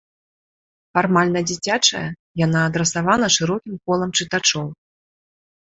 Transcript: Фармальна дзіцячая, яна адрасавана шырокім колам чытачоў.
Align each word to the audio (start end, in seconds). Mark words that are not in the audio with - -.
Фармальна 0.97 1.39
дзіцячая, 1.51 2.03
яна 2.45 2.59
адрасавана 2.71 3.27
шырокім 3.37 3.75
колам 3.85 4.09
чытачоў. 4.19 4.67